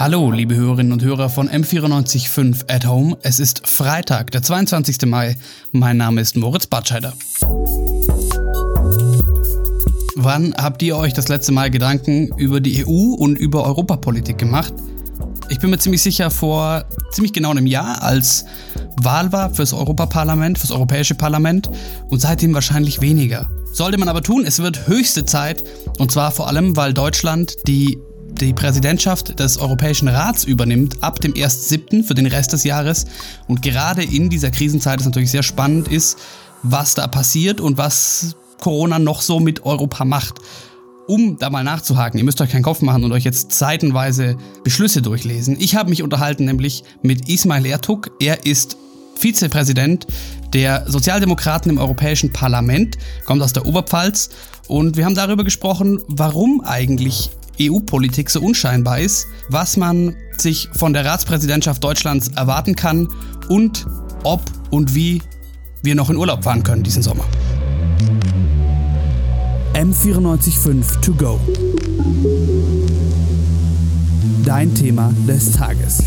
[0.00, 3.18] Hallo, liebe Hörerinnen und Hörer von M945 at Home.
[3.22, 5.06] Es ist Freitag, der 22.
[5.06, 5.36] Mai.
[5.72, 7.14] Mein Name ist Moritz Batscheider.
[10.14, 14.72] Wann habt ihr euch das letzte Mal Gedanken über die EU und über Europapolitik gemacht?
[15.48, 18.44] Ich bin mir ziemlich sicher, vor ziemlich genau einem Jahr, als
[19.02, 21.70] Wahl war fürs Europaparlament, fürs Europäische Parlament
[22.08, 23.50] und seitdem wahrscheinlich weniger.
[23.72, 25.64] Sollte man aber tun, es wird höchste Zeit
[25.98, 27.98] und zwar vor allem, weil Deutschland die
[28.40, 32.04] die Präsidentschaft des Europäischen Rats übernimmt ab dem 1.7.
[32.04, 33.06] für den Rest des Jahres.
[33.46, 36.18] Und gerade in dieser Krisenzeit ist natürlich sehr spannend ist,
[36.62, 40.40] was da passiert und was Corona noch so mit Europa macht.
[41.06, 45.00] Um da mal nachzuhaken, ihr müsst euch keinen Kopf machen und euch jetzt zeitenweise Beschlüsse
[45.00, 45.56] durchlesen.
[45.58, 48.10] Ich habe mich unterhalten nämlich mit Ismail Ertug.
[48.20, 48.76] Er ist
[49.16, 50.06] Vizepräsident
[50.52, 54.30] der Sozialdemokraten im Europäischen Parlament, kommt aus der Oberpfalz
[54.66, 57.30] und wir haben darüber gesprochen, warum eigentlich
[57.60, 63.08] EU-Politik so unscheinbar ist, was man sich von der Ratspräsidentschaft Deutschlands erwarten kann
[63.48, 63.86] und
[64.24, 65.22] ob und wie
[65.82, 67.24] wir noch in Urlaub fahren können diesen Sommer.
[69.74, 71.40] M945 To Go.
[74.44, 76.02] Dein Thema des Tages.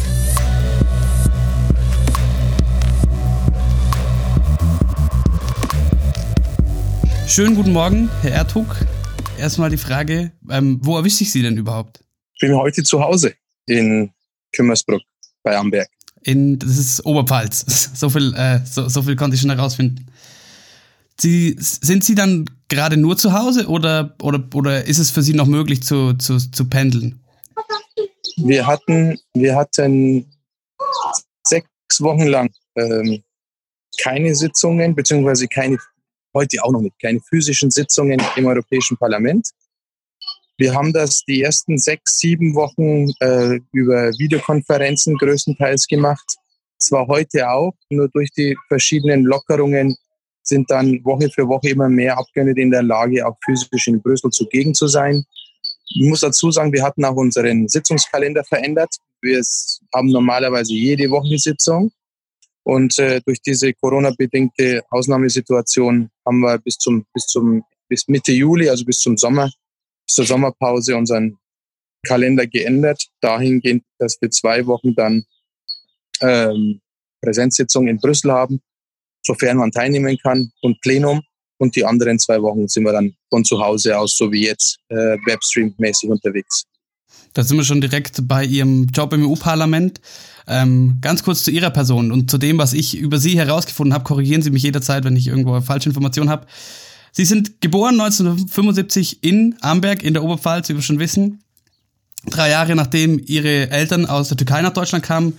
[7.27, 8.75] Schönen guten Morgen, Herr Ertug.
[9.41, 12.03] Erstmal die Frage, ähm, wo erwische ich Sie denn überhaupt?
[12.35, 13.33] Ich bin heute zu Hause
[13.65, 14.11] in
[14.51, 15.01] Kümmersbruck
[15.41, 15.89] bei Amberg.
[16.21, 17.89] In, das ist Oberpfalz.
[17.95, 20.05] So viel, äh, so, so viel konnte ich schon herausfinden.
[21.19, 25.33] Sie, sind Sie dann gerade nur zu Hause oder, oder, oder ist es für Sie
[25.33, 27.19] noch möglich zu, zu, zu pendeln?
[28.37, 30.31] Wir hatten, wir hatten
[31.43, 31.67] sechs
[31.99, 33.23] Wochen lang ähm,
[33.99, 35.79] keine Sitzungen beziehungsweise keine
[36.33, 39.49] heute auch noch nicht, keine physischen Sitzungen im Europäischen Parlament.
[40.57, 46.35] Wir haben das die ersten sechs, sieben Wochen äh, über Videokonferenzen größtenteils gemacht.
[46.77, 49.95] Zwar heute auch, nur durch die verschiedenen Lockerungen
[50.43, 54.31] sind dann Woche für Woche immer mehr Abgeordnete in der Lage, auch physisch in Brüssel
[54.31, 55.23] zugegen zu sein.
[55.95, 58.95] Ich muss dazu sagen, wir hatten auch unseren Sitzungskalender verändert.
[59.21, 59.41] Wir
[59.93, 61.91] haben normalerweise jede Woche Sitzung.
[62.63, 68.69] Und äh, durch diese Corona-bedingte Ausnahmesituation haben wir bis zum, bis zum, bis Mitte Juli,
[68.69, 69.51] also bis zum Sommer,
[70.05, 71.37] bis zur Sommerpause unseren
[72.05, 75.23] Kalender geändert, dahingehend, dass wir zwei Wochen dann
[76.21, 76.81] ähm,
[77.21, 78.61] Präsenzsitzungen in Brüssel haben,
[79.23, 81.21] sofern man teilnehmen kann, und Plenum.
[81.57, 84.79] Und die anderen zwei Wochen sind wir dann von zu Hause aus, so wie jetzt,
[84.89, 86.63] äh, Webstream-mäßig unterwegs.
[87.33, 90.01] Da sind wir schon direkt bei Ihrem Job im EU-Parlament.
[90.47, 94.03] Ähm, ganz kurz zu Ihrer Person und zu dem, was ich über Sie herausgefunden habe.
[94.03, 96.47] Korrigieren Sie mich jederzeit, wenn ich irgendwo falsche Informationen habe.
[97.11, 101.41] Sie sind geboren 1975 in Amberg in der Oberpfalz, wie wir schon wissen.
[102.29, 105.37] Drei Jahre nachdem Ihre Eltern aus der Türkei nach Deutschland kamen.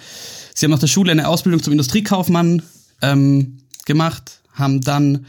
[0.55, 2.63] Sie haben nach der Schule eine Ausbildung zum Industriekaufmann
[3.01, 5.27] ähm, gemacht, haben dann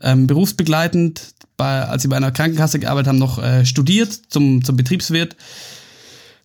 [0.00, 4.76] ähm, berufsbegleitend, bei, als Sie bei einer Krankenkasse gearbeitet haben, noch äh, studiert zum, zum
[4.76, 5.36] Betriebswirt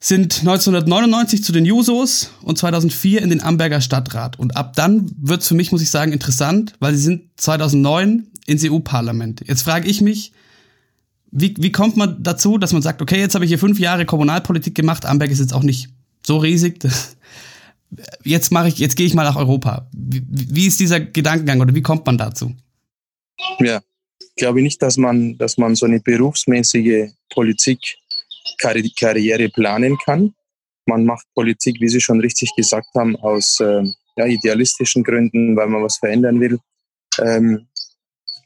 [0.04, 4.40] sind 1999 zu den Jusos und 2004 in den Amberger Stadtrat.
[4.40, 8.66] Und ab dann wird's für mich, muss ich sagen, interessant, weil sie sind 2009 ins
[8.66, 9.44] EU-Parlament.
[9.48, 10.34] Jetzt frage ich mich,
[11.30, 14.08] wie, wie kommt man dazu, dass man sagt, okay, jetzt habe ich hier fünf Jahre
[14.08, 15.90] Kommunalpolitik gemacht, Amberg ist jetzt auch nicht
[16.26, 16.84] so riesig.
[18.24, 19.88] Jetzt mache ich, jetzt gehe ich mal nach Europa.
[19.92, 22.56] Wie, wie ist dieser Gedankengang oder wie kommt man dazu?
[23.60, 23.82] Ja,
[24.20, 27.98] ich glaube nicht, dass man, dass man so eine berufsmäßige Politik
[28.58, 30.34] Karriere planen kann.
[30.86, 33.84] Man macht Politik, wie Sie schon richtig gesagt haben, aus äh,
[34.18, 36.60] ja, idealistischen Gründen, weil man was verändern will.
[37.20, 37.68] Ähm,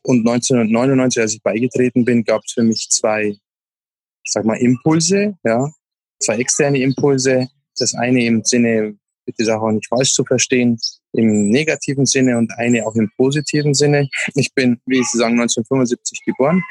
[0.04, 5.38] und 1999, als ich beigetreten bin, gab es für mich zwei, ich sag mal, Impulse,
[5.44, 5.72] ja,
[6.20, 7.48] zwei externe Impulse.
[7.78, 10.78] Das eine im Sinne, bitte das auch nicht falsch zu verstehen,
[11.14, 14.08] im negativen Sinne und eine auch im positiven Sinne.
[14.36, 16.62] Ich bin, wie Sie sagen, 1975 geboren.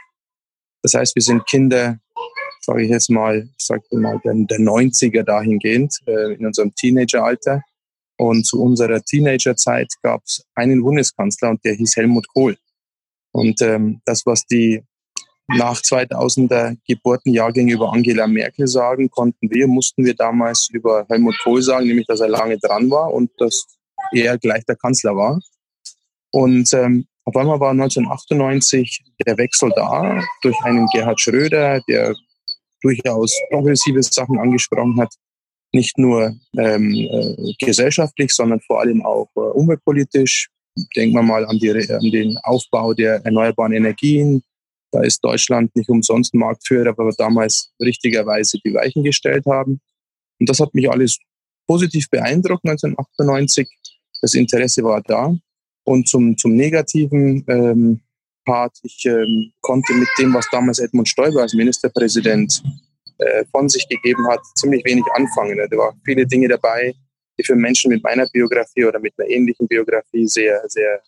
[0.82, 1.98] Das heißt, wir sind Kinder
[2.64, 7.62] sage ich jetzt mal, ich sage mal, der, der 90er dahingehend äh, in unserem Teenageralter.
[8.16, 12.56] Und zu unserer Teenagerzeit gab es einen Bundeskanzler und der hieß Helmut Kohl.
[13.32, 14.82] Und ähm, das, was die
[15.48, 21.60] nach 2000er Geburtenjahrgänge über Angela Merkel sagen, konnten wir, mussten wir damals über Helmut Kohl
[21.60, 23.66] sagen, nämlich, dass er lange dran war und dass
[24.12, 25.40] er gleich der Kanzler war.
[26.30, 32.14] Und ähm, auf einmal war 1998 der Wechsel da durch einen Gerhard Schröder, der
[32.84, 35.12] durchaus progressive Sachen angesprochen hat.
[35.72, 40.48] Nicht nur ähm, äh, gesellschaftlich, sondern vor allem auch äh, umweltpolitisch.
[40.94, 44.42] Denken wir mal an, die, an den Aufbau der erneuerbaren Energien.
[44.92, 49.80] Da ist Deutschland nicht umsonst Marktführer, aber damals richtigerweise die Weichen gestellt haben.
[50.38, 51.18] Und das hat mich alles
[51.66, 53.68] positiv beeindruckt 1998.
[54.20, 55.34] Das Interesse war da.
[55.84, 58.00] Und zum, zum negativen ähm,
[58.44, 62.62] Part, ich ähm, konnte mit dem, was damals Edmund Stoiber als Ministerpräsident
[63.18, 65.56] äh, von sich gegeben hat, ziemlich wenig anfangen.
[65.56, 66.94] Da waren viele Dinge dabei,
[67.38, 71.00] die für Menschen mit meiner Biografie oder mit einer ähnlichen Biografie sehr, sehr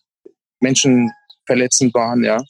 [0.59, 2.41] menschenverletzend waren, ja.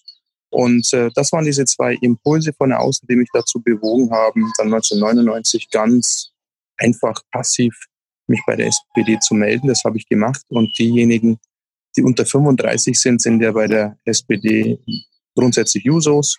[0.50, 4.74] Und äh, das waren diese zwei Impulse von außen, die mich dazu bewogen haben, dann
[4.74, 6.32] 1999 ganz
[6.78, 7.74] einfach passiv
[8.28, 9.68] mich bei der SPD zu melden.
[9.68, 10.42] Das habe ich gemacht.
[10.50, 11.40] Und diejenigen,
[11.98, 14.80] die unter 35 sind, sind ja bei der SPD
[15.36, 16.38] grundsätzlich Jusos.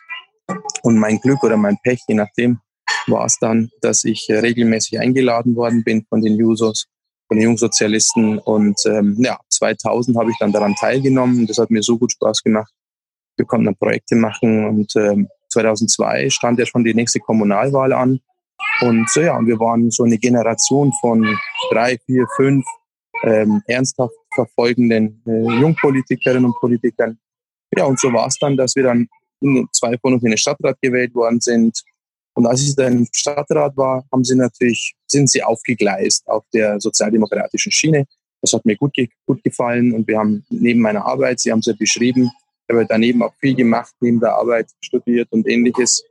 [0.83, 2.61] Und mein Glück oder mein Pech, je nachdem,
[3.07, 6.87] war es dann, dass ich regelmäßig eingeladen worden bin von den Jusos,
[7.27, 8.39] von den Jungsozialisten.
[8.39, 11.47] Und ähm, ja, 2000 habe ich dann daran teilgenommen.
[11.47, 12.73] Das hat mir so gut Spaß gemacht.
[13.37, 18.21] Wir konnten dann Projekte machen und ähm, 2002 stand ja schon die nächste Kommunalwahl an.
[18.81, 21.27] Und so, ja, wir waren so eine Generation von
[21.71, 22.65] drei, vier, fünf
[23.23, 27.19] ähm, ernsthaft verfolgenden äh, Jungpolitikerinnen und Politikern.
[27.77, 29.09] Ja, und so war es dann, dass wir dann
[29.73, 31.83] zwei von uns in den Stadtrat gewählt worden sind.
[32.35, 36.81] Und als ich dann im Stadtrat war, haben sie natürlich, sind sie aufgegleist auf der
[36.81, 38.07] sozialdemokratischen Schiene.
[38.41, 38.95] Das hat mir gut,
[39.27, 42.31] gut gefallen und wir haben neben meiner Arbeit, Sie haben es ja beschrieben,
[42.71, 46.05] habe daneben auch viel gemacht, neben der Arbeit studiert und ähnliches.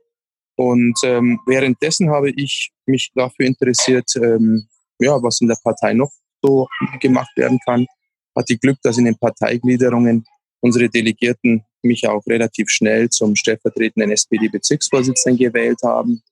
[0.56, 4.66] Und ähm, währenddessen habe ich mich dafür interessiert, ähm,
[4.98, 6.10] ja, was in der Partei noch
[6.42, 6.68] so
[7.00, 7.86] gemacht werden kann.
[8.38, 10.24] Hatte Glück, dass in den Parteigliederungen
[10.60, 16.22] unsere Delegierten mich auch relativ schnell zum stellvertretenden SPD-Bezirksvorsitzenden gewählt haben.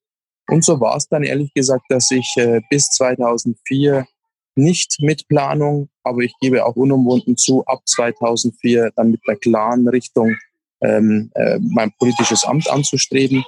[0.49, 4.07] Und so war es dann ehrlich gesagt, dass ich äh, bis 2004
[4.55, 9.89] nicht mit Planung, aber ich gebe auch unumwunden zu, ab 2004 dann mit einer klaren
[9.89, 10.37] Richtung
[10.81, 13.45] ähm, äh, mein politisches Amt anzustreben,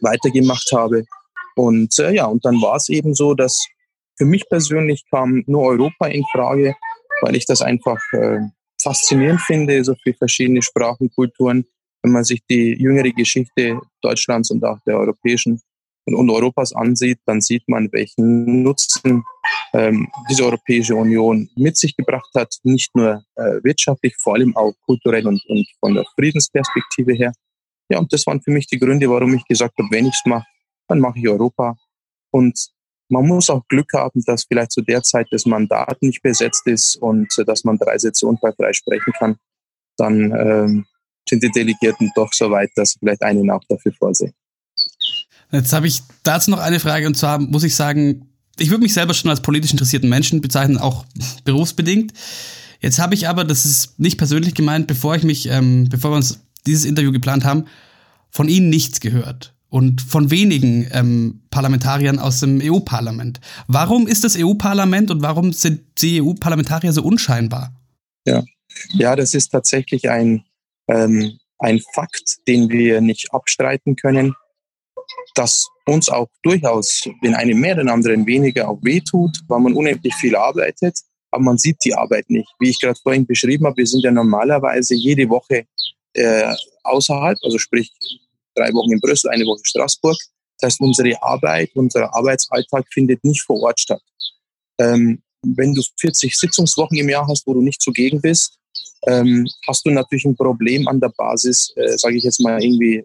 [0.00, 1.04] weitergemacht habe.
[1.54, 3.66] Und äh, ja, und dann war es eben so, dass
[4.16, 6.74] für mich persönlich kam nur Europa in Frage,
[7.22, 8.40] weil ich das einfach äh,
[8.82, 11.64] faszinierend finde, so viele verschiedene Sprachen, Kulturen.
[12.02, 15.60] Wenn man sich die jüngere Geschichte Deutschlands und auch der europäischen
[16.14, 19.24] und Europas ansieht, dann sieht man, welchen Nutzen
[19.72, 24.72] ähm, diese Europäische Union mit sich gebracht hat, nicht nur äh, wirtschaftlich, vor allem auch
[24.84, 27.32] kulturell und, und von der Friedensperspektive her.
[27.88, 30.22] Ja, und das waren für mich die Gründe, warum ich gesagt habe, wenn ich es
[30.26, 30.46] mache,
[30.88, 31.76] dann mache ich Europa.
[32.30, 32.68] Und
[33.08, 36.96] man muss auch Glück haben, dass vielleicht zu der Zeit das Mandat nicht besetzt ist
[36.96, 39.36] und äh, dass man drei Sätze unfallfrei sprechen kann.
[39.96, 40.86] Dann ähm,
[41.28, 44.34] sind die Delegierten doch so weit, dass sie vielleicht einen auch dafür vorsehen.
[45.52, 48.94] Jetzt habe ich dazu noch eine Frage und zwar muss ich sagen, ich würde mich
[48.94, 51.04] selber schon als politisch interessierten Menschen bezeichnen, auch
[51.44, 52.12] berufsbedingt.
[52.80, 56.16] Jetzt habe ich aber, das ist nicht persönlich gemeint, bevor ich mich, ähm, bevor wir
[56.16, 57.66] uns dieses Interview geplant haben,
[58.30, 63.40] von Ihnen nichts gehört und von wenigen ähm, Parlamentariern aus dem EU-Parlament.
[63.68, 67.74] Warum ist das EU-Parlament und warum sind die EU-Parlamentarier so unscheinbar?
[68.26, 68.42] Ja,
[68.94, 70.44] ja, das ist tatsächlich ein,
[70.88, 74.34] ähm, ein Fakt, den wir nicht abstreiten können
[75.34, 80.14] das uns auch durchaus, den einen mehr, den anderen weniger, auch wehtut, weil man unendlich
[80.14, 80.98] viel arbeitet,
[81.30, 82.48] aber man sieht die Arbeit nicht.
[82.58, 85.66] Wie ich gerade vorhin beschrieben habe, wir sind ja normalerweise jede Woche
[86.14, 87.92] äh, außerhalb, also sprich
[88.56, 90.16] drei Wochen in Brüssel, eine Woche in Straßburg.
[90.58, 94.02] Das heißt, unsere Arbeit, unser Arbeitsalltag findet nicht vor Ort statt.
[94.78, 98.58] Ähm, wenn du 40 Sitzungswochen im Jahr hast, wo du nicht zugegen bist,
[99.06, 103.04] ähm, hast du natürlich ein Problem an der Basis, äh, sage ich jetzt mal irgendwie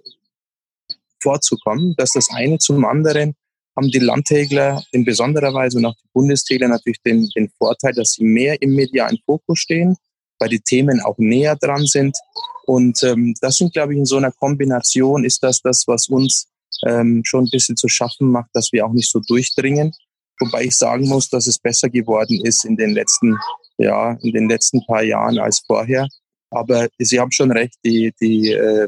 [1.22, 1.93] vorzukommen.
[1.98, 3.36] dass das eine zum anderen
[3.75, 8.13] haben die Landtägler in besonderer Weise und auch die Bundestegler natürlich den, den Vorteil, dass
[8.13, 9.96] sie mehr im medialen Fokus stehen,
[10.41, 12.17] weil die Themen auch näher dran sind.
[12.65, 16.48] Und ähm, das sind, glaube ich, in so einer Kombination ist das das, was uns
[16.88, 19.93] ähm, schon ein bisschen zu schaffen macht, dass wir auch nicht so durchdringen.
[20.39, 23.38] Wobei ich sagen muss, dass es besser geworden ist in den letzten,
[23.77, 26.07] ja, in den letzten paar Jahren als vorher.
[26.50, 28.88] Aber Sie haben schon recht, die, die äh,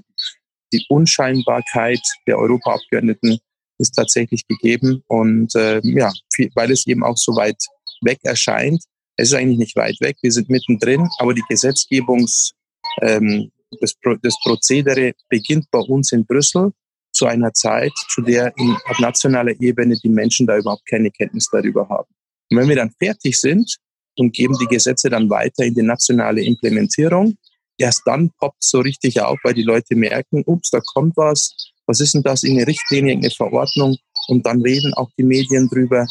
[0.74, 3.38] die Unscheinbarkeit der Europaabgeordneten
[3.77, 5.03] ist tatsächlich gegeben.
[5.07, 7.63] Und äh, ja, viel, weil es eben auch so weit
[8.01, 8.83] weg erscheint,
[9.17, 12.53] es ist eigentlich nicht weit weg, wir sind mittendrin, aber die Gesetzgebungs,
[13.01, 16.72] ähm, das, Pro, das Prozedere beginnt bei uns in Brüssel
[17.12, 21.48] zu einer Zeit, zu der in, auf nationaler Ebene die Menschen da überhaupt keine Kenntnis
[21.51, 22.10] darüber haben.
[22.50, 23.77] Und wenn wir dann fertig sind
[24.17, 27.36] und geben die Gesetze dann weiter in die nationale Implementierung,
[27.77, 32.00] erst dann poppt so richtig auf, weil die Leute merken, ups, da kommt was, was
[32.00, 36.05] ist denn das, eine Richtlinie, eine Verordnung und dann reden auch die Medien drüber.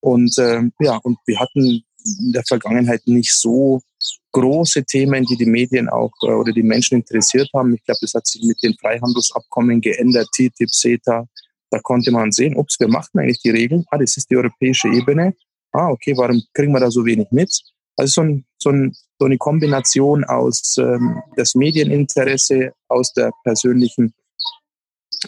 [0.00, 3.80] Und ähm, ja, und wir hatten in der Vergangenheit nicht so
[4.32, 7.74] große Themen, die die Medien auch äh, oder die Menschen interessiert haben.
[7.74, 11.26] Ich glaube, das hat sich mit den Freihandelsabkommen geändert, TTIP, CETA
[11.70, 13.84] Da konnte man sehen, ups, wir machen eigentlich die Regeln.
[13.90, 15.34] Ah, das ist die europäische Ebene.
[15.72, 17.50] Ah, okay, warum kriegen wir da so wenig mit?
[17.96, 24.14] Also so, ein, so, ein, so eine Kombination aus ähm, das Medieninteresse, aus der persönlichen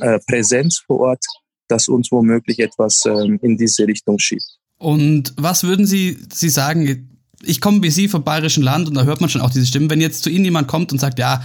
[0.01, 1.25] äh, Präsenz vor Ort,
[1.69, 4.59] das uns womöglich etwas ähm, in diese Richtung schiebt.
[4.85, 7.09] Und was würden Sie, Sie sagen,
[7.43, 9.89] ich komme wie Sie vom bayerischen Land und da hört man schon auch diese Stimmen,
[9.89, 11.43] wenn jetzt zu Ihnen jemand kommt und sagt, ja,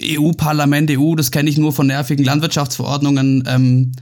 [0.00, 3.92] EU-Parlament, EU, das kenne ich nur von nervigen Landwirtschaftsverordnungen ähm,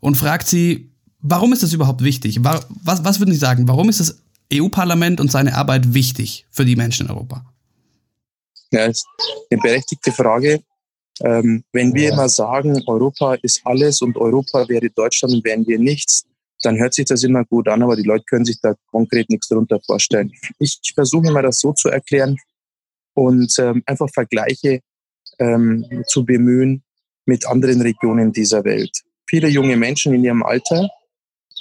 [0.00, 2.42] und fragt Sie, warum ist das überhaupt wichtig?
[2.42, 4.20] Was, was würden Sie sagen, warum ist das
[4.52, 7.44] EU-Parlament und seine Arbeit wichtig für die Menschen in Europa?
[8.72, 9.06] Ja, ist
[9.48, 10.60] eine berechtigte Frage.
[11.22, 15.78] Ähm, wenn wir immer sagen, Europa ist alles und Europa wäre Deutschland und wären wir
[15.78, 16.24] nichts,
[16.62, 19.48] dann hört sich das immer gut an, aber die Leute können sich da konkret nichts
[19.48, 20.32] darunter vorstellen.
[20.58, 22.36] Ich versuche immer das so zu erklären
[23.14, 24.80] und ähm, einfach Vergleiche
[25.38, 26.82] ähm, zu bemühen
[27.24, 29.02] mit anderen Regionen dieser Welt.
[29.26, 30.88] Viele junge Menschen in ihrem Alter,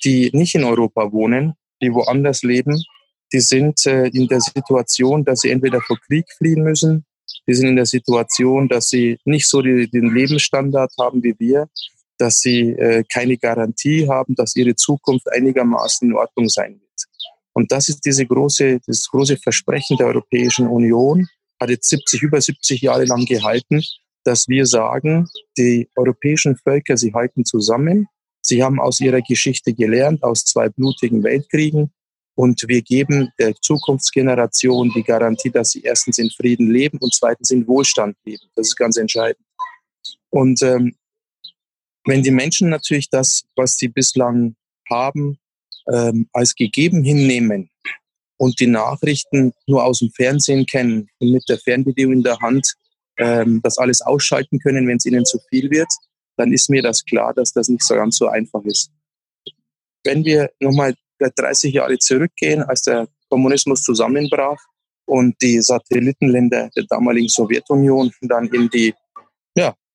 [0.03, 2.83] die nicht in Europa wohnen, die woanders leben,
[3.31, 7.05] die sind äh, in der Situation, dass sie entweder vor Krieg fliehen müssen,
[7.47, 11.69] die sind in der Situation, dass sie nicht so die, den Lebensstandard haben wie wir,
[12.19, 16.89] dass sie äh, keine Garantie haben, dass ihre Zukunft einigermaßen in Ordnung sein wird.
[17.53, 21.27] Und das ist diese große, das große Versprechen der Europäischen Union,
[21.59, 23.81] hat jetzt 70, über 70 Jahre lang gehalten,
[24.23, 28.07] dass wir sagen, die europäischen Völker, sie halten zusammen,
[28.41, 31.91] sie haben aus ihrer Geschichte gelernt, aus zwei blutigen Weltkriegen,
[32.39, 37.51] und wir geben der Zukunftsgeneration die Garantie, dass sie erstens in Frieden leben und zweitens
[37.51, 38.45] in Wohlstand leben.
[38.55, 39.45] Das ist ganz entscheidend.
[40.29, 40.95] Und ähm,
[42.05, 44.55] wenn die Menschen natürlich das, was sie bislang
[44.89, 45.37] haben,
[45.91, 47.69] ähm, als gegeben hinnehmen
[48.37, 52.75] und die Nachrichten nur aus dem Fernsehen kennen und mit der Fernbedienung in der Hand
[53.17, 55.91] ähm, das alles ausschalten können, wenn es ihnen zu viel wird,
[56.37, 58.91] dann ist mir das klar, dass das nicht so ganz so einfach ist.
[60.03, 64.57] Wenn wir nochmal 30 Jahre zurückgehen, als der Kommunismus zusammenbrach
[65.05, 68.93] und die Satellitenländer der damaligen Sowjetunion dann in die,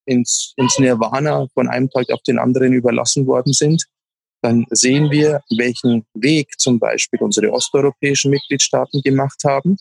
[0.05, 3.85] ins, ins Nirvana von einem Tag auf den anderen überlassen worden sind,
[4.41, 9.77] dann sehen wir, welchen Weg zum Beispiel unsere osteuropäischen Mitgliedstaaten gemacht haben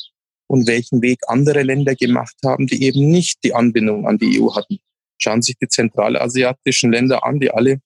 [0.46, 4.54] und welchen Weg andere Länder gemacht haben, die eben nicht die Anbindung an die EU
[4.54, 4.78] hatten.
[5.18, 7.80] Schauen Sie sich die zentralasiatischen Länder an, die alle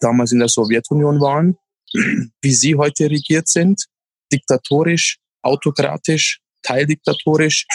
[0.00, 1.58] damals in der Sowjetunion waren
[1.92, 3.84] wie sie heute regiert sind,
[4.32, 7.66] diktatorisch, autokratisch, teildiktatorisch,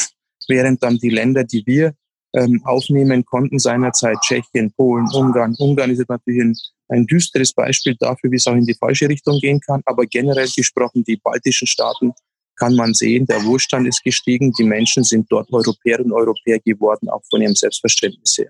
[0.47, 1.93] während dann die Länder, die wir
[2.33, 5.55] ähm, aufnehmen konnten, seinerzeit Tschechien, Polen, Ungarn.
[5.59, 6.55] Ungarn ist natürlich ein,
[6.89, 9.81] ein düsteres Beispiel dafür, wie es auch in die falsche Richtung gehen kann.
[9.85, 12.13] Aber generell gesprochen, die baltischen Staaten
[12.55, 17.09] kann man sehen, der Wohlstand ist gestiegen, die Menschen sind dort Europäer und Europäer geworden,
[17.09, 18.49] auch von ihrem Selbstverständnis her.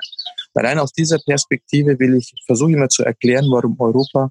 [0.54, 4.30] Allein aus dieser Perspektive will ich versuchen immer zu erklären, warum Europa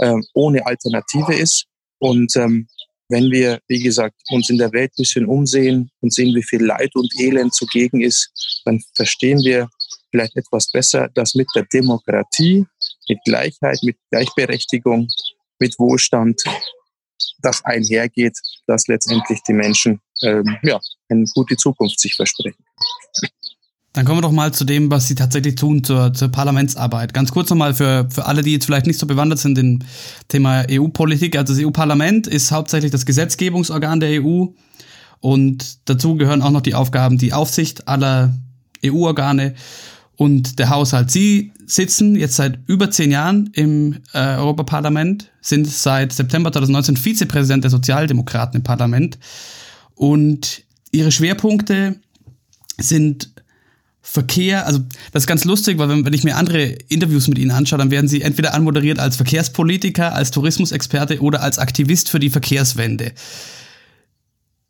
[0.00, 1.66] ähm, ohne Alternative ist.
[1.98, 2.66] Und ähm,
[3.08, 6.64] wenn wir, wie gesagt, uns in der Welt ein bisschen umsehen und sehen, wie viel
[6.64, 9.68] Leid und Elend zugegen ist, dann verstehen wir
[10.10, 12.64] vielleicht etwas besser, dass mit der Demokratie,
[13.08, 15.08] mit Gleichheit, mit Gleichberechtigung,
[15.58, 16.42] mit Wohlstand
[17.42, 22.64] das einhergeht, dass letztendlich die Menschen ähm, ja, eine gute Zukunft sich versprechen.
[23.94, 27.14] Dann kommen wir doch mal zu dem, was Sie tatsächlich tun zur, zur Parlamentsarbeit.
[27.14, 29.78] Ganz kurz nochmal für, für alle, die jetzt vielleicht nicht so bewandert sind im
[30.26, 31.36] Thema EU-Politik.
[31.38, 34.46] Also das EU-Parlament ist hauptsächlich das Gesetzgebungsorgan der EU
[35.20, 38.34] und dazu gehören auch noch die Aufgaben, die Aufsicht aller
[38.84, 39.54] EU-Organe
[40.16, 41.12] und der Haushalt.
[41.12, 47.62] Sie sitzen jetzt seit über zehn Jahren im äh, Europaparlament, sind seit September 2019 Vizepräsident
[47.62, 49.20] der Sozialdemokraten im Parlament
[49.94, 52.00] und ihre Schwerpunkte
[52.76, 53.33] sind
[54.06, 54.80] Verkehr, also
[55.12, 57.90] das ist ganz lustig, weil wenn, wenn ich mir andere Interviews mit ihnen anschaue, dann
[57.90, 63.12] werden sie entweder anmoderiert als Verkehrspolitiker, als Tourismusexperte oder als Aktivist für die Verkehrswende.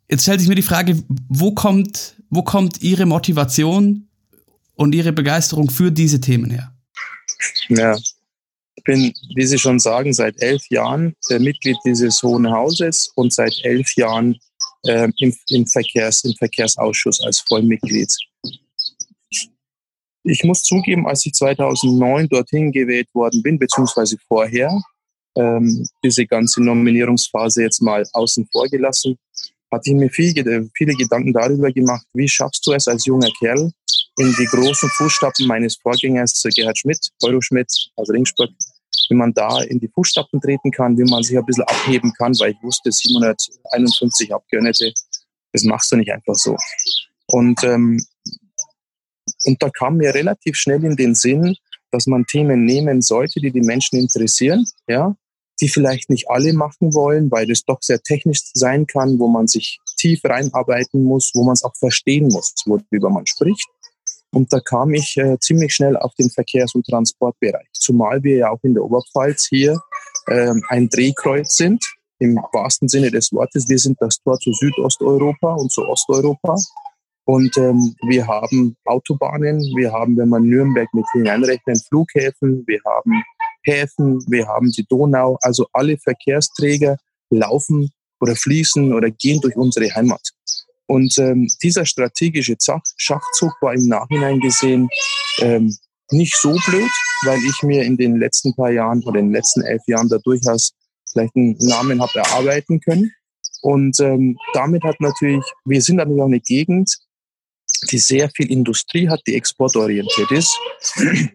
[0.09, 4.07] Jetzt stellt sich mir die Frage, wo kommt, wo kommt Ihre Motivation
[4.77, 6.73] und Ihre Begeisterung für diese Themen her?
[7.69, 7.97] Ja,
[8.77, 13.33] ich bin, wie Sie schon sagen, seit elf Jahren der Mitglied dieses Hohen Hauses und
[13.33, 14.39] seit elf Jahren
[14.85, 18.15] äh, im, im, Verkehrs, im Verkehrsausschuss als Vollmitglied.
[20.25, 24.71] Ich muss zugeben, als ich 2009 dorthin gewählt worden bin, beziehungsweise vorher,
[25.37, 29.19] ähm, diese ganze Nominierungsphase jetzt mal außen vor gelassen,
[29.71, 30.33] hatte ich mir viel,
[30.75, 33.71] viele Gedanken darüber gemacht, wie schaffst du es als junger Kerl,
[34.19, 38.51] in die großen Fußstapfen meines Vorgängers Gerhard Schmidt, Euroschmidt aus Ringsburg,
[39.11, 42.33] wie man da in die Fußstapfen treten kann, wie man sich ein bisschen abheben kann,
[42.39, 44.93] weil ich wusste, 751 Abgeordnete,
[45.53, 46.57] das machst du nicht einfach so.
[47.27, 48.01] Und ähm,
[49.45, 51.57] und da kam mir relativ schnell in den Sinn,
[51.91, 55.15] dass man Themen nehmen sollte, die die Menschen interessieren, ja,
[55.61, 59.47] die vielleicht nicht alle machen wollen, weil das doch sehr technisch sein kann, wo man
[59.47, 63.67] sich tief reinarbeiten muss, wo man es auch verstehen muss, worüber man spricht.
[64.33, 68.51] Und da kam ich äh, ziemlich schnell auf den Verkehrs- und Transportbereich, zumal wir ja
[68.51, 69.81] auch in der Oberpfalz hier
[70.27, 71.85] äh, ein Drehkreuz sind,
[72.19, 73.69] im wahrsten Sinne des Wortes.
[73.69, 76.57] Wir sind das Tor zu Südosteuropa und zu Osteuropa.
[77.27, 83.23] Und ähm, wir haben Autobahnen, wir haben, wenn man Nürnberg mit hineinrechnet, Flughäfen, wir haben
[83.63, 85.39] Häfen, wir haben die Donau.
[85.41, 86.99] Also alle Verkehrsträger
[87.31, 87.91] laufen
[88.21, 90.21] oder fließen oder gehen durch unsere Heimat.
[90.87, 92.57] Und ähm, dieser strategische
[92.97, 94.89] Schachzug war im Nachhinein gesehen
[95.41, 95.75] ähm,
[96.11, 96.91] nicht so blöd,
[97.25, 100.19] weil ich mir in den letzten paar Jahren oder in den letzten elf Jahren da
[100.19, 100.75] durchaus
[101.11, 103.11] vielleicht einen Namen habe erarbeiten können.
[103.63, 106.99] Und ähm, damit hat natürlich, wir sind natürlich auch eine Gegend,
[107.91, 110.57] die sehr viel Industrie hat, die exportorientiert ist.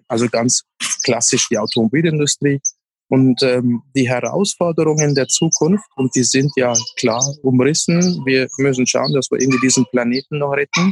[0.07, 0.63] Also ganz
[1.03, 2.59] klassisch die Automobilindustrie.
[3.09, 9.13] Und ähm, die Herausforderungen der Zukunft, und die sind ja klar umrissen, wir müssen schauen,
[9.13, 10.91] dass wir irgendwie diesen Planeten noch retten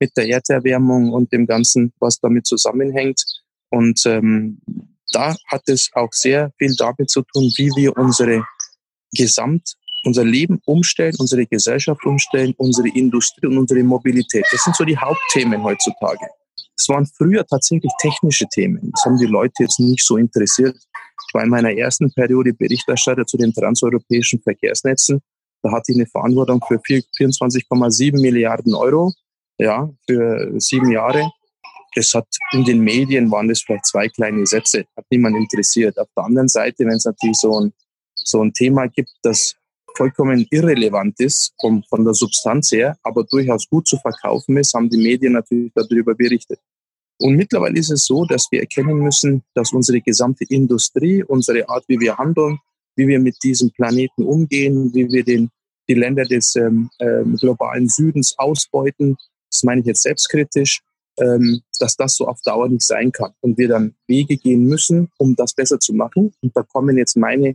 [0.00, 3.22] mit der Erderwärmung und dem Ganzen, was damit zusammenhängt.
[3.70, 4.60] Und ähm,
[5.12, 8.44] da hat es auch sehr viel damit zu tun, wie wir unsere
[9.12, 14.44] Gesamt unser Leben umstellen, unsere Gesellschaft umstellen, unsere Industrie und unsere Mobilität.
[14.50, 16.26] Das sind so die Hauptthemen heutzutage.
[16.76, 18.90] Das waren früher tatsächlich technische Themen.
[18.92, 20.76] Das haben die Leute jetzt nicht so interessiert.
[21.28, 25.20] Ich war in meiner ersten Periode Berichterstatter zu den transeuropäischen Verkehrsnetzen.
[25.62, 29.12] Da hatte ich eine Verantwortung für 24,7 Milliarden Euro,
[29.58, 31.30] ja, für sieben Jahre.
[31.94, 35.98] Das hat in den Medien waren das vielleicht zwei kleine Sätze, hat niemand interessiert.
[35.98, 37.72] Auf der anderen Seite, wenn es natürlich so ein,
[38.14, 39.54] so ein Thema gibt, das
[39.96, 44.90] vollkommen irrelevant ist vom, von der Substanz her, aber durchaus gut zu verkaufen ist, haben
[44.90, 46.60] die Medien natürlich darüber berichtet.
[47.18, 51.84] Und mittlerweile ist es so, dass wir erkennen müssen, dass unsere gesamte Industrie, unsere Art,
[51.86, 52.58] wie wir handeln,
[52.96, 55.50] wie wir mit diesem Planeten umgehen, wie wir den,
[55.88, 59.16] die Länder des ähm, ähm, globalen Südens ausbeuten,
[59.50, 60.80] das meine ich jetzt selbstkritisch,
[61.20, 65.10] ähm, dass das so auf Dauer nicht sein kann und wir dann Wege gehen müssen,
[65.18, 66.32] um das besser zu machen.
[66.42, 67.54] Und da kommen jetzt meine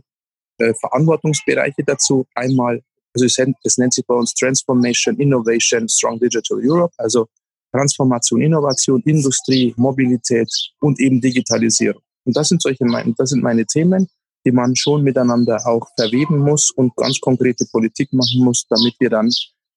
[0.58, 2.26] äh, Verantwortungsbereiche dazu.
[2.34, 2.82] Einmal,
[3.14, 7.26] also es, es nennt sich bei uns Transformation, Innovation, Strong Digital Europe, also
[7.72, 10.48] Transformation, Innovation, Industrie, Mobilität
[10.80, 12.02] und eben Digitalisierung.
[12.24, 12.84] Und das sind solche,
[13.16, 14.08] das sind meine Themen,
[14.44, 19.10] die man schon miteinander auch verweben muss und ganz konkrete Politik machen muss, damit wir
[19.10, 19.30] dann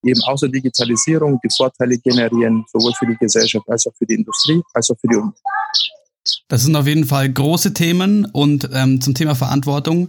[0.04, 4.60] eben außer Digitalisierung die Vorteile generieren, sowohl für die Gesellschaft als auch für die Industrie,
[4.74, 5.36] als auch für die Umwelt.
[6.48, 10.08] Das sind auf jeden Fall große Themen und ähm, zum Thema Verantwortung.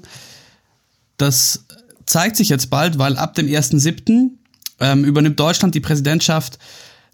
[1.18, 1.66] Das
[2.06, 4.32] zeigt sich jetzt bald, weil ab dem 1.7.
[4.80, 6.60] Ähm, übernimmt Deutschland die Präsidentschaft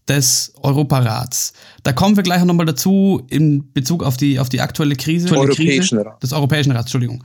[0.07, 1.53] des Europarats.
[1.83, 5.35] Da kommen wir gleich nochmal dazu in Bezug auf die, auf die aktuelle Krise.
[5.35, 6.21] Europäischen Rat.
[6.23, 7.23] Des Europäischen Rats, Entschuldigung.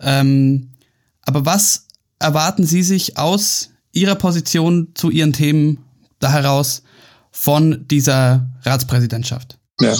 [0.00, 0.70] Ähm,
[1.22, 1.86] aber was
[2.18, 5.84] erwarten Sie sich aus Ihrer Position zu Ihren Themen
[6.18, 6.82] da heraus
[7.30, 9.58] von dieser Ratspräsidentschaft?
[9.80, 9.94] Ja,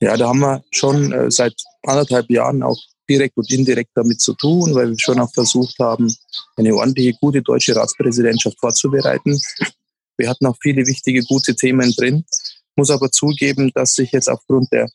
[0.00, 4.34] ja da haben wir schon äh, seit anderthalb Jahren auch direkt und indirekt damit zu
[4.34, 6.14] tun, weil wir schon auch versucht haben,
[6.56, 9.40] eine ordentliche, gute deutsche Ratspräsidentschaft vorzubereiten.
[10.16, 12.24] Wir hatten auch viele wichtige, gute Themen drin.
[12.76, 14.88] Muss aber zugeben, dass sich jetzt aufgrund der,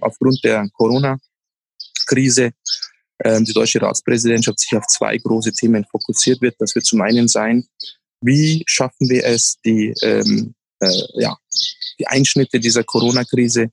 [0.00, 2.52] aufgrund der Corona-Krise
[3.18, 6.56] äh, die deutsche Ratspräsidentschaft sich auf zwei große Themen fokussiert wird.
[6.58, 7.66] Das wird zum einen sein,
[8.20, 11.36] wie schaffen wir es, die, ähm, äh, ja,
[11.98, 13.70] die Einschnitte dieser Corona-Krise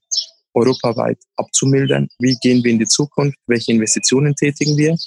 [0.56, 2.08] europaweit abzumildern.
[2.20, 3.38] Wie gehen wir in die Zukunft?
[3.48, 4.98] Welche Investitionen tätigen wir?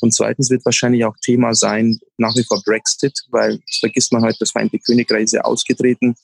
[0.00, 4.22] Und zweitens wird wahrscheinlich auch Thema sein, nach wie vor Brexit, weil das vergisst man
[4.22, 6.14] heute, das Vereinigte Königreich ist ja ausgetreten.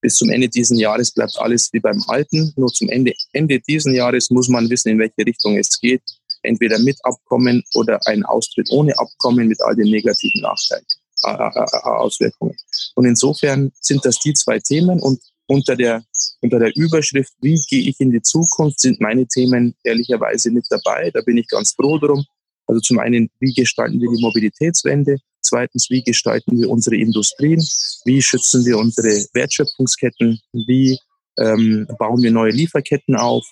[0.00, 2.52] Bis zum Ende dieses Jahres bleibt alles wie beim Alten.
[2.56, 6.02] Nur zum Ende, Ende dieses Jahres muss man wissen, in welche Richtung es geht.
[6.42, 10.86] Entweder mit Abkommen oder ein Austritt ohne Abkommen mit all den negativen Nachteilen,
[11.24, 12.56] äh, äh, äh Auswirkungen.
[12.94, 16.04] Und insofern sind das die zwei Themen und unter der,
[16.42, 21.10] unter der Überschrift, wie gehe ich in die Zukunft, sind meine Themen ehrlicherweise mit dabei.
[21.12, 22.24] Da bin ich ganz froh drum.
[22.68, 25.16] Also zum einen, wie gestalten wir die Mobilitätswende?
[25.40, 27.60] Zweitens, wie gestalten wir unsere Industrien?
[28.04, 30.38] Wie schützen wir unsere Wertschöpfungsketten?
[30.52, 30.96] Wie
[31.40, 33.44] ähm, bauen wir neue Lieferketten auf?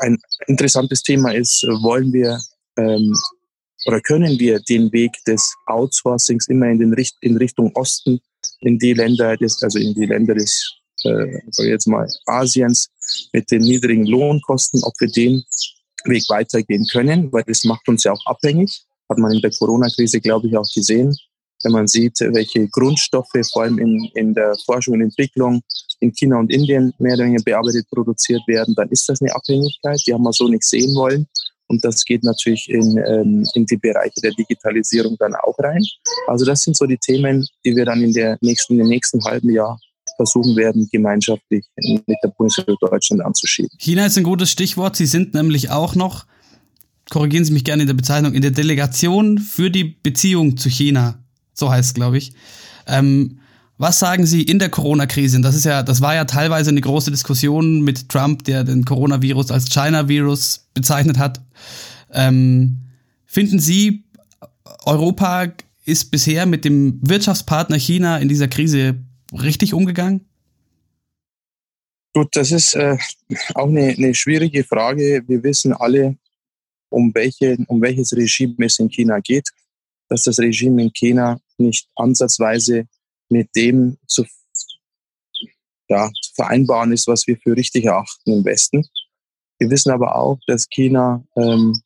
[0.00, 2.38] Ein interessantes Thema ist, wollen wir
[2.76, 3.14] ähm,
[3.86, 8.20] oder können wir den Weg des Outsourcings immer in, den Richt in Richtung Osten,
[8.60, 12.88] in die Länder des, also in die Länder des äh, jetzt mal Asiens
[13.32, 15.42] mit den niedrigen Lohnkosten, ob wir den
[16.04, 18.82] Weg weitergehen können, weil das macht uns ja auch abhängig.
[19.08, 21.16] Hat man in der Corona-Krise, glaube ich, auch gesehen.
[21.64, 25.62] Wenn man sieht, welche Grundstoffe, vor allem in, in der Forschung und Entwicklung,
[26.00, 30.00] in China und Indien mehr oder weniger bearbeitet produziert werden, dann ist das eine Abhängigkeit,
[30.06, 31.26] die haben wir so nicht sehen wollen.
[31.66, 35.82] Und das geht natürlich in, ähm, in die Bereiche der Digitalisierung dann auch rein.
[36.26, 39.22] Also das sind so die Themen, die wir dann in, der nächsten, in dem nächsten
[39.24, 39.78] halben Jahr
[40.18, 43.70] versuchen werden, gemeinschaftlich mit der Bundesrepublik Deutschland anzuschieben.
[43.78, 44.96] China ist ein gutes Stichwort.
[44.96, 46.26] Sie sind nämlich auch noch,
[47.08, 51.18] korrigieren Sie mich gerne in der Bezeichnung, in der Delegation für die Beziehung zu China.
[51.54, 52.32] So heißt es, glaube ich.
[52.86, 53.38] Ähm,
[53.78, 55.40] was sagen Sie in der Corona-Krise?
[55.40, 59.52] Das ist ja, das war ja teilweise eine große Diskussion mit Trump, der den Coronavirus
[59.52, 61.40] als China-Virus bezeichnet hat.
[62.12, 62.78] Ähm,
[63.24, 64.04] finden Sie,
[64.84, 65.46] Europa
[65.84, 68.96] ist bisher mit dem Wirtschaftspartner China in dieser Krise
[69.32, 70.26] richtig umgegangen?
[72.14, 72.96] Gut, das ist äh,
[73.54, 75.22] auch eine, eine schwierige Frage.
[75.26, 76.16] Wir wissen alle,
[76.90, 79.48] um, welche, um welches Regime es in China geht,
[80.08, 82.88] dass das Regime in China nicht ansatzweise
[83.28, 84.24] mit dem zu,
[85.88, 88.86] ja, zu vereinbaren ist, was wir für richtig erachten im Westen.
[89.58, 91.80] Wir wissen aber auch, dass China ähm,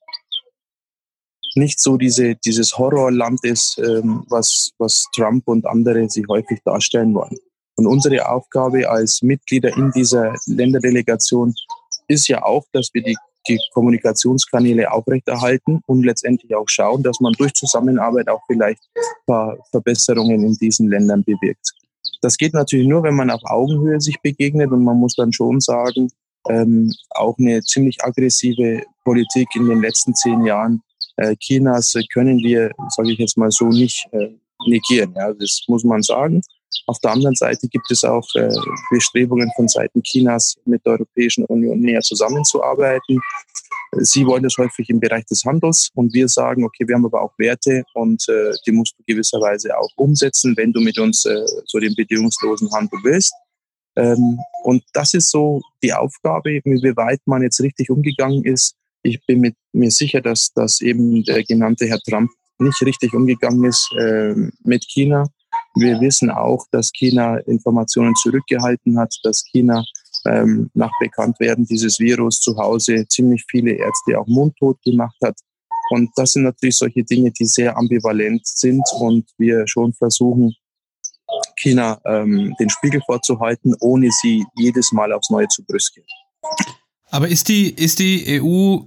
[1.56, 7.14] nicht so diese, dieses Horrorland ist, ähm, was, was Trump und andere sich häufig darstellen
[7.14, 7.38] wollen.
[7.76, 11.54] Und unsere Aufgabe als Mitglieder in dieser Länderdelegation
[12.08, 13.16] ist ja auch, dass wir die,
[13.48, 19.58] die Kommunikationskanäle aufrechterhalten und letztendlich auch schauen, dass man durch Zusammenarbeit auch vielleicht ein paar
[19.70, 21.72] Verbesserungen in diesen Ländern bewirkt.
[22.20, 25.60] Das geht natürlich nur, wenn man auf Augenhöhe sich begegnet und man muss dann schon
[25.60, 26.08] sagen,
[26.48, 30.82] ähm, auch eine ziemlich aggressive Politik in den letzten zehn Jahren
[31.38, 34.30] Chinas können wir, sage ich jetzt mal so, nicht äh,
[34.66, 35.14] negieren.
[35.16, 36.42] Ja, das muss man sagen.
[36.86, 38.48] Auf der anderen Seite gibt es auch äh,
[38.90, 43.20] Bestrebungen von Seiten Chinas mit der Europäischen Union näher zusammenzuarbeiten.
[43.98, 47.20] Sie wollen das häufig im Bereich des Handels und wir sagen, okay, wir haben aber
[47.20, 51.44] auch Werte und äh, die musst du gewisserweise auch umsetzen, wenn du mit uns äh,
[51.66, 53.34] so den bedingungslosen Handel willst.
[53.96, 58.74] Ähm, und das ist so die Aufgabe, wie weit man jetzt richtig umgegangen ist.
[59.02, 63.64] Ich bin mit, mir sicher, dass, dass eben der genannte Herr Trump nicht richtig umgegangen
[63.64, 65.26] ist äh, mit China.
[65.74, 69.84] Wir wissen auch, dass China Informationen zurückgehalten hat, dass China
[70.26, 75.38] ähm, nach Bekanntwerden dieses Virus zu Hause ziemlich viele Ärzte auch mundtot gemacht hat.
[75.90, 80.54] Und das sind natürlich solche Dinge, die sehr ambivalent sind und wir schon versuchen,
[81.56, 86.06] China ähm, den Spiegel vorzuhalten, ohne sie jedes Mal aufs Neue zu brüskieren.
[87.12, 88.78] Aber ist die, ist die EU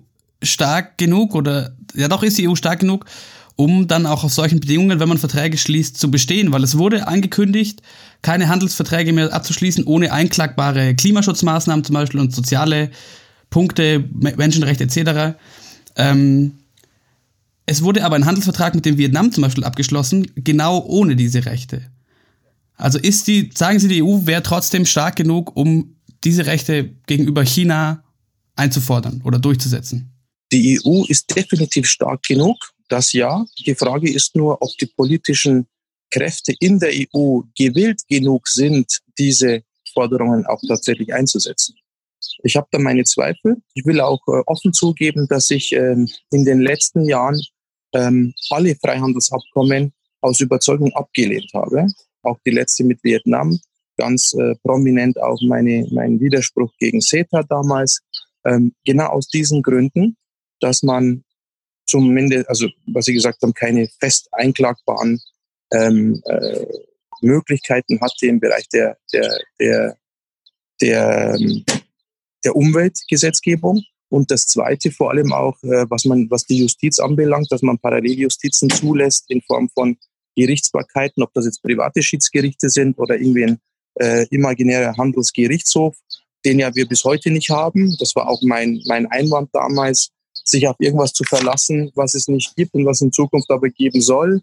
[0.41, 3.05] stark genug oder ja doch ist die EU stark genug,
[3.55, 6.51] um dann auch auf solchen Bedingungen, wenn man Verträge schließt, zu bestehen?
[6.51, 7.83] Weil es wurde angekündigt,
[8.23, 12.89] keine Handelsverträge mehr abzuschließen ohne einklagbare Klimaschutzmaßnahmen zum Beispiel und soziale
[13.51, 15.37] Punkte, Menschenrechte etc.
[15.95, 16.53] Ähm,
[17.67, 21.83] es wurde aber ein Handelsvertrag mit dem Vietnam zum Beispiel abgeschlossen, genau ohne diese Rechte.
[22.75, 27.45] Also ist die, sagen Sie, die EU wäre trotzdem stark genug, um diese Rechte gegenüber
[27.45, 28.01] China
[28.55, 30.11] einzufordern oder durchzusetzen?
[30.51, 33.45] Die EU ist definitiv stark genug, das ja.
[33.65, 35.67] Die Frage ist nur, ob die politischen
[36.11, 39.63] Kräfte in der EU gewillt genug sind, diese
[39.93, 41.75] Forderungen auch tatsächlich einzusetzen.
[42.43, 43.57] Ich habe da meine Zweifel.
[43.73, 47.39] Ich will auch äh, offen zugeben, dass ich ähm, in den letzten Jahren
[47.93, 51.87] ähm, alle Freihandelsabkommen aus Überzeugung abgelehnt habe.
[52.23, 53.59] Auch die letzte mit Vietnam,
[53.97, 57.99] ganz äh, prominent auch meine, mein Widerspruch gegen CETA damals.
[58.45, 60.17] Ähm, genau aus diesen Gründen,
[60.59, 61.23] dass man
[61.87, 65.19] zumindest, also was Sie gesagt haben, keine fest einklagbaren
[65.71, 66.65] ähm, äh,
[67.21, 69.97] Möglichkeiten hatte im Bereich der, der, der,
[70.81, 71.63] der, ähm,
[72.43, 73.83] der Umweltgesetzgebung.
[74.09, 77.79] Und das Zweite vor allem auch, äh, was, man, was die Justiz anbelangt, dass man
[77.79, 79.97] Paralleljustizen zulässt in Form von
[80.35, 83.59] Gerichtsbarkeiten, ob das jetzt private Schiedsgerichte sind oder irgendwie ein
[83.95, 85.97] äh, imaginärer Handelsgerichtshof,
[86.45, 87.95] den ja wir bis heute nicht haben.
[87.99, 90.11] Das war auch mein, mein Einwand damals,
[90.43, 94.01] sich auf irgendwas zu verlassen, was es nicht gibt und was in Zukunft aber geben
[94.01, 94.41] soll,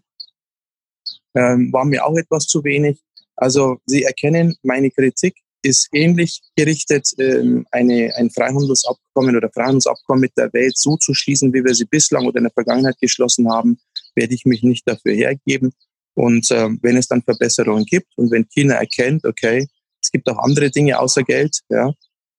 [1.35, 2.99] ähm, war mir auch etwas zu wenig.
[3.35, 10.37] Also Sie erkennen, meine Kritik ist ähnlich gerichtet, ähm, eine, ein Freihandelsabkommen oder Freihandelsabkommen mit
[10.37, 13.79] der Welt so zu schließen, wie wir sie bislang oder in der Vergangenheit geschlossen haben,
[14.13, 15.71] werde ich mich nicht dafür hergeben.
[16.15, 19.67] Und äh, wenn es dann Verbesserungen gibt und wenn China erkennt, okay,
[20.03, 21.91] es gibt auch andere Dinge außer Geld, ja,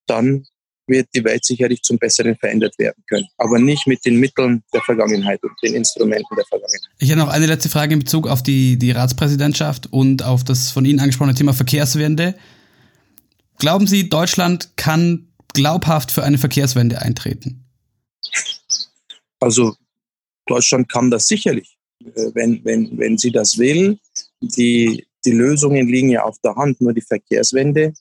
[0.07, 0.45] dann
[0.87, 3.25] wird die Welt sicherlich zum Besseren verändert werden können.
[3.37, 6.81] Aber nicht mit den Mitteln der Vergangenheit und den Instrumenten der Vergangenheit.
[6.99, 10.71] Ich habe noch eine letzte Frage in Bezug auf die, die Ratspräsidentschaft und auf das
[10.71, 12.35] von Ihnen angesprochene Thema Verkehrswende.
[13.57, 17.65] Glauben Sie, Deutschland kann glaubhaft für eine Verkehrswende eintreten?
[19.39, 19.75] Also
[20.45, 23.97] Deutschland kann das sicherlich, äh, wenn, wenn, wenn sie das will.
[24.41, 27.93] Die, die Lösungen liegen ja auf der Hand, nur die Verkehrswende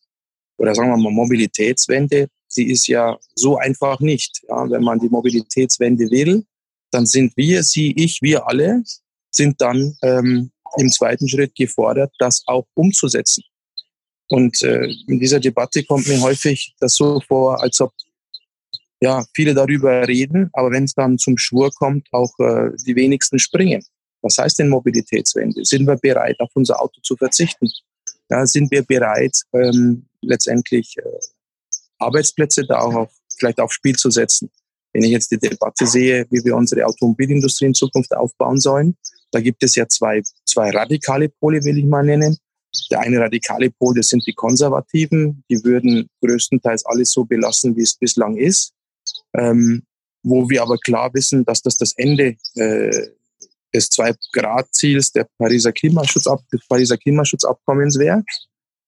[0.56, 4.42] oder sagen wir mal Mobilitätswende, die ist ja so einfach nicht.
[4.48, 6.44] Ja, wenn man die Mobilitätswende will,
[6.90, 8.82] dann sind wir, Sie, ich, wir alle,
[9.30, 13.42] sind dann ähm, im zweiten Schritt gefordert, das auch umzusetzen.
[14.28, 17.92] Und äh, in dieser Debatte kommt mir häufig das so vor, als ob
[19.00, 23.38] ja viele darüber reden, aber wenn es dann zum Schwur kommt, auch äh, die wenigsten
[23.38, 23.84] springen.
[24.24, 25.66] Was heißt denn Mobilitätswende?
[25.66, 27.68] Sind wir bereit, auf unser Auto zu verzichten?
[28.30, 31.02] Ja, sind wir bereit, ähm, letztendlich äh,
[31.98, 34.50] Arbeitsplätze da auch auf, vielleicht aufs Spiel zu setzen?
[34.94, 38.96] Wenn ich jetzt die Debatte sehe, wie wir unsere Automobilindustrie in Zukunft aufbauen sollen,
[39.30, 42.38] da gibt es ja zwei, zwei radikale Pole, will ich mal nennen.
[42.90, 47.82] Der eine radikale Pol, das sind die Konservativen, die würden größtenteils alles so belassen, wie
[47.82, 48.72] es bislang ist.
[49.37, 49.82] Ähm,
[50.22, 53.08] wo wir aber klar wissen, dass das das Ende äh,
[53.74, 58.22] des Zwei-Grad-Ziels der Pariser Klimaschutzab des Pariser Klimaschutzabkommens wäre.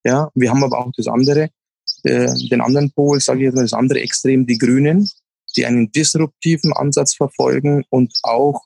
[0.05, 1.51] Ja, wir haben aber auch das andere,
[2.05, 5.11] äh, den anderen Pol, sage ich jetzt mal, das andere Extrem, die Grünen,
[5.57, 8.65] die einen disruptiven Ansatz verfolgen und auch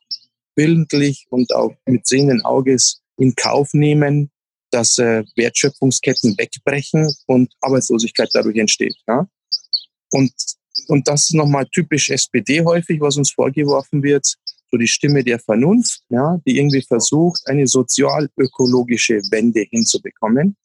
[0.54, 4.30] bildlich und auch mit sehenden Auges in Kauf nehmen,
[4.70, 8.96] dass äh, Wertschöpfungsketten wegbrechen und Arbeitslosigkeit dadurch entsteht.
[9.08, 9.26] Ja?
[10.10, 10.32] Und,
[10.88, 14.36] und das ist nochmal typisch SPD häufig, was uns vorgeworfen wird,
[14.70, 20.56] so die Stimme der Vernunft, ja, die irgendwie versucht, eine sozial-ökologische Wende hinzubekommen.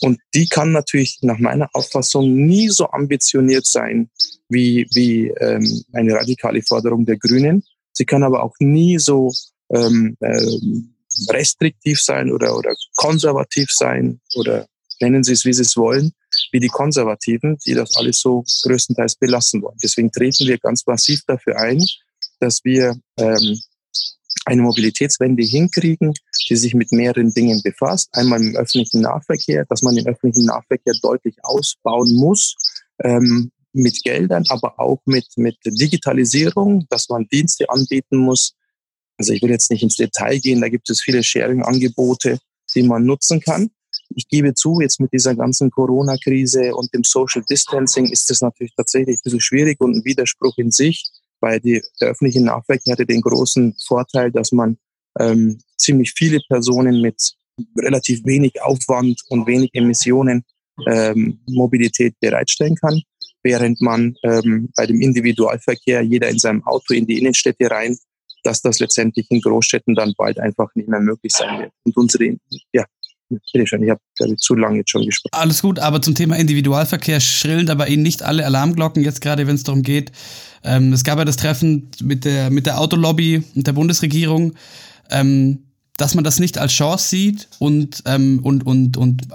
[0.00, 4.10] Und die kann natürlich nach meiner Auffassung nie so ambitioniert sein
[4.48, 7.64] wie, wie ähm, eine radikale Forderung der Grünen.
[7.92, 9.32] Sie kann aber auch nie so
[9.70, 10.94] ähm, ähm,
[11.30, 14.66] restriktiv sein oder, oder konservativ sein oder
[15.00, 16.12] nennen Sie es, wie Sie es wollen,
[16.52, 19.78] wie die Konservativen, die das alles so größtenteils belassen wollen.
[19.82, 21.84] Deswegen treten wir ganz massiv dafür ein,
[22.44, 23.58] dass wir ähm,
[24.44, 26.12] eine Mobilitätswende hinkriegen,
[26.50, 28.10] die sich mit mehreren Dingen befasst.
[28.12, 32.54] Einmal im öffentlichen Nahverkehr, dass man den öffentlichen Nahverkehr deutlich ausbauen muss,
[33.02, 38.54] ähm, mit Geldern, aber auch mit, mit Digitalisierung, dass man Dienste anbieten muss.
[39.16, 42.38] Also ich will jetzt nicht ins Detail gehen, da gibt es viele Sharing-Angebote,
[42.74, 43.70] die man nutzen kann.
[44.10, 48.74] Ich gebe zu, jetzt mit dieser ganzen Corona-Krise und dem Social Distancing ist es natürlich
[48.76, 51.10] tatsächlich ein bisschen schwierig und ein Widerspruch in sich
[51.44, 54.78] weil die, der öffentliche Nahverkehr hatte den großen Vorteil, dass man
[55.20, 57.34] ähm, ziemlich viele Personen mit
[57.78, 60.42] relativ wenig Aufwand und wenig Emissionen
[60.86, 63.02] ähm, Mobilität bereitstellen kann,
[63.42, 67.98] während man ähm, bei dem Individualverkehr jeder in seinem Auto in die Innenstädte rein,
[68.42, 71.72] dass das letztendlich in Großstädten dann bald einfach nicht mehr möglich sein wird.
[71.84, 72.36] Und unsere,
[72.72, 72.86] ja,
[73.64, 75.32] schon, ich habe glaube zu lange jetzt schon gesprochen.
[75.32, 79.54] Alles gut, aber zum Thema Individualverkehr schrillen aber Ihnen nicht alle Alarmglocken jetzt gerade, wenn
[79.54, 80.12] es darum geht.
[80.62, 84.54] Ähm, es gab ja das Treffen mit der, mit der Autolobby und der Bundesregierung,
[85.10, 85.64] ähm,
[85.96, 89.28] dass man das nicht als Chance sieht und, ähm, und, und, und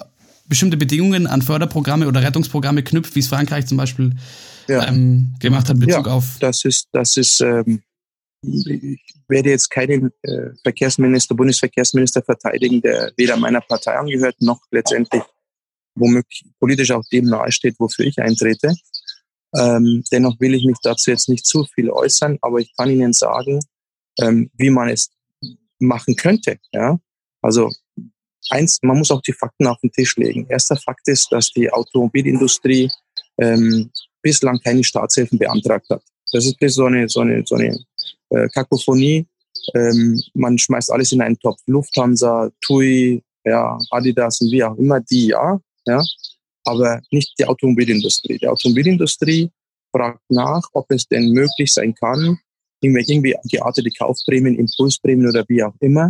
[0.48, 4.16] bestimmte Bedingungen an Förderprogramme oder Rettungsprogramme knüpft, wie es Frankreich zum Beispiel
[4.68, 4.88] ja.
[4.88, 6.38] ähm, gemacht hat in Bezug ja, auf.
[6.40, 7.82] Das ist, das ist ähm,
[8.42, 15.24] ich werde jetzt keinen äh, Verkehrsminister, Bundesverkehrsminister verteidigen, der weder meiner Partei angehört, noch letztendlich
[15.96, 18.74] womöglich politisch auch dem nahesteht, wofür ich eintrete.
[19.56, 23.14] Ähm, dennoch will ich mich dazu jetzt nicht zu viel äußern, aber ich kann Ihnen
[23.14, 23.60] sagen,
[24.22, 25.10] ähm, wie man es
[25.80, 26.60] machen könnte.
[26.72, 27.00] Ja?
[27.42, 27.70] Also
[28.50, 30.46] eins, man muss auch die Fakten auf den Tisch legen.
[30.50, 32.92] Erster Fakt ist, dass die Automobilindustrie
[33.40, 36.04] ähm, bislang keine Staatshilfen beantragt hat.
[36.32, 37.78] Das ist so eine, so eine, so eine
[38.30, 39.28] äh, Kakophonie.
[39.76, 41.60] Ähm, man schmeißt alles in einen Topf.
[41.68, 46.02] Lufthansa, TUI, ja, Adidas und wie auch immer die, ja, ja,
[46.64, 48.38] aber nicht die Automobilindustrie.
[48.38, 49.50] Die Automobilindustrie
[49.92, 52.38] fragt nach, ob es denn möglich sein kann,
[52.82, 56.10] irgendwie geartete Kaufprämien, Impulsprämien oder wie auch immer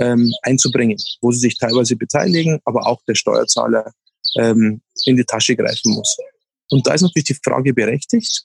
[0.00, 3.92] ähm, einzubringen, wo sie sich teilweise beteiligen, aber auch der Steuerzahler
[4.36, 6.16] ähm, in die Tasche greifen muss.
[6.70, 8.44] Und da ist natürlich die Frage berechtigt,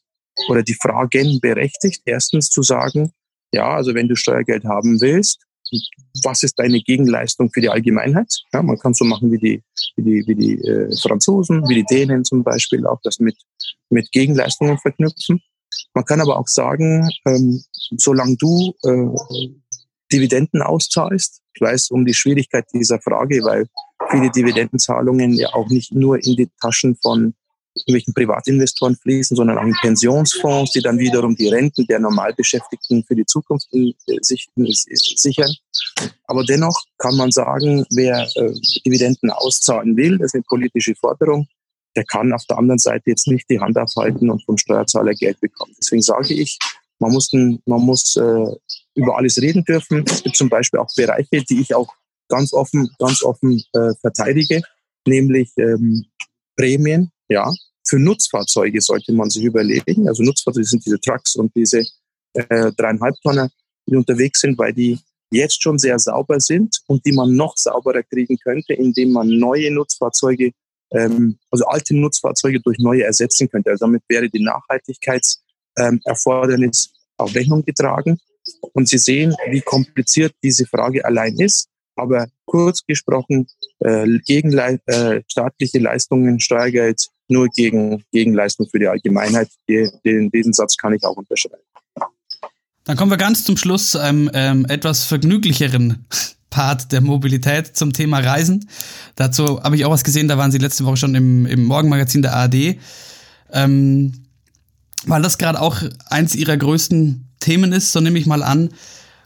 [0.50, 3.12] oder die Fragen berechtigt, erstens zu sagen,
[3.54, 5.40] ja, also wenn du Steuergeld haben willst,
[6.24, 8.44] was ist deine Gegenleistung für die Allgemeinheit?
[8.54, 9.64] Ja, man kann so machen wie die,
[9.96, 13.38] wie die, wie die äh, Franzosen, wie die Dänen zum Beispiel, auch das mit,
[13.90, 15.42] mit Gegenleistungen verknüpfen.
[15.94, 17.64] Man kann aber auch sagen, ähm,
[17.98, 19.08] solange du äh,
[20.12, 23.68] Dividenden auszahlst, ich weiß um die Schwierigkeit dieser Frage, weil
[24.12, 27.34] viele Dividendenzahlungen ja auch nicht nur in die Taschen von
[27.76, 33.16] irgendwelchen Privatinvestoren fließen, sondern auch in Pensionsfonds, die dann wiederum die Renten der Normalbeschäftigten für
[33.16, 35.52] die Zukunft äh, sich, in, sichern.
[36.26, 38.54] Aber dennoch kann man sagen, wer äh,
[38.86, 41.48] Dividenden auszahlen will, das ist eine politische Forderung,
[41.96, 45.40] der kann auf der anderen Seite jetzt nicht die Hand aufhalten und vom Steuerzahler Geld
[45.40, 45.74] bekommen.
[45.78, 46.58] Deswegen sage ich,
[47.00, 48.56] man muss, man muss äh,
[48.96, 50.06] über alles reden dürfen.
[50.08, 51.94] Es gibt zum Beispiel auch Bereiche, die ich auch
[52.30, 54.62] ganz offen, ganz offen äh, verteidige,
[55.08, 56.06] nämlich ähm,
[56.56, 57.52] Prämien, ja.
[57.86, 60.08] Für Nutzfahrzeuge sollte man sich überlegen.
[60.08, 61.84] Also Nutzfahrzeuge sind diese Trucks und diese
[62.34, 63.52] äh, dreieinhalb Tonner,
[63.86, 64.98] die unterwegs sind, weil die
[65.32, 69.70] jetzt schon sehr sauber sind und die man noch sauberer kriegen könnte, indem man neue
[69.72, 70.54] Nutzfahrzeuge,
[70.92, 73.72] ähm, also alte Nutzfahrzeuge durch neue ersetzen könnte.
[73.72, 78.18] Also damit wäre die Nachhaltigkeitserfordernis ähm, auf Rechnung getragen.
[78.74, 81.70] Und Sie sehen, wie kompliziert diese Frage allein ist.
[81.96, 83.48] Aber kurz gesprochen,
[83.80, 89.50] äh, gegen äh, staatliche Leistungen, Steuergeld, nur gegen Gegenleistung für die Allgemeinheit.
[89.68, 91.64] Den, diesen Satz kann ich auch unterschreiben.
[92.86, 96.06] Dann kommen wir ganz zum Schluss zu einem ähm, etwas vergnüglicheren
[96.50, 98.70] Part der Mobilität zum Thema Reisen.
[99.16, 102.22] Dazu habe ich auch was gesehen, da waren Sie letzte Woche schon im, im Morgenmagazin
[102.22, 102.78] der ARD.
[103.52, 104.26] Ähm,
[105.06, 108.70] weil das gerade auch eins Ihrer größten Themen ist, so nehme ich mal an.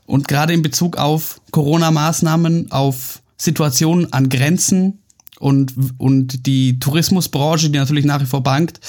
[0.06, 5.04] Und gerade in Bezug auf Corona-Maßnahmen, auf Situationen an Grenzen
[5.40, 8.80] und, und die Tourismusbranche, die natürlich nach wie vor bangt,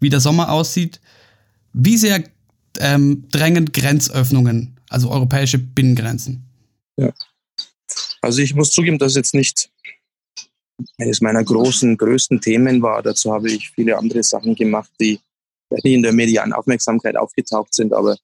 [0.00, 1.00] wie der Sommer aussieht.
[1.72, 2.22] Wie sehr
[2.78, 6.44] ähm, drängen Grenzöffnungen, also europäische Binnengrenzen?
[6.96, 7.12] Ja.
[8.20, 9.70] Also ich muss zugeben, dass jetzt nicht
[10.98, 13.02] eines meiner großen, größten Themen war.
[13.02, 15.20] Dazu habe ich viele andere Sachen gemacht, die,
[15.82, 17.92] in der medialen Aufmerksamkeit aufgetaucht sind.
[17.92, 18.16] Aber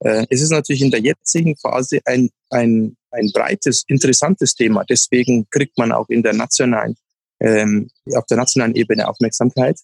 [0.00, 4.84] äh, es ist natürlich in der jetzigen Phase ein, ein, ein breites, interessantes Thema.
[4.84, 6.96] Deswegen kriegt man auch in der nationalen,
[7.40, 9.80] ähm, auf der nationalen Ebene Aufmerksamkeit,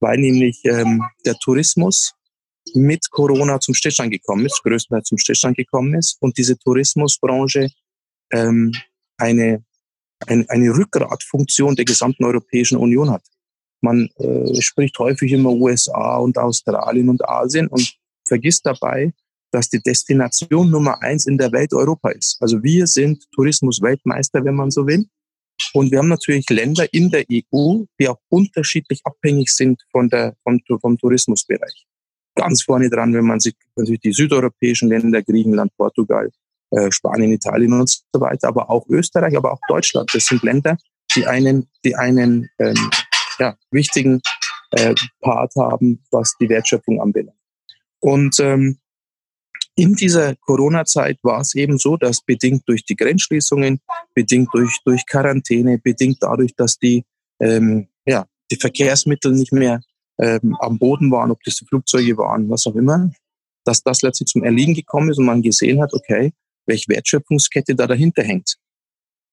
[0.00, 2.14] weil nämlich ähm, der Tourismus
[2.74, 7.70] mit Corona zum Stillstand gekommen ist, größtenteils zum Stillstand gekommen ist und diese Tourismusbranche
[8.30, 8.72] ähm,
[9.16, 9.64] eine,
[10.26, 13.22] ein, eine Rückgratfunktion der gesamten Europäischen Union hat.
[13.80, 19.12] Man äh, spricht häufig immer USA und Australien und Asien und vergisst dabei,
[19.50, 22.36] dass die Destination Nummer eins in der Welt Europa ist.
[22.40, 25.06] Also wir sind Tourismusweltmeister, wenn man so will.
[25.72, 30.34] Und wir haben natürlich Länder in der EU, die auch unterschiedlich abhängig sind von der,
[30.44, 31.88] vom, vom Tourismusbereich
[32.38, 36.30] ganz vorne dran, wenn man sich natürlich die südeuropäischen Länder, Griechenland, Portugal,
[36.70, 40.08] äh, Spanien, Italien und so weiter, aber auch Österreich, aber auch Deutschland.
[40.14, 40.78] Das sind Länder,
[41.14, 42.90] die einen, die einen ähm,
[43.38, 44.20] ja, wichtigen
[44.70, 47.36] äh, Part haben, was die Wertschöpfung anbelangt.
[48.00, 48.78] Und ähm,
[49.78, 53.80] in dieser Corona-Zeit war es eben so, dass bedingt durch die Grenzschließungen,
[54.12, 57.04] bedingt durch, durch Quarantäne, bedingt dadurch, dass die,
[57.40, 59.80] ähm, ja, die Verkehrsmittel nicht mehr
[60.20, 63.12] ähm, am Boden waren, ob das die Flugzeuge waren, was auch immer,
[63.64, 66.32] dass das letztlich zum Erliegen gekommen ist und man gesehen hat, okay,
[66.66, 68.56] welche Wertschöpfungskette da dahinter hängt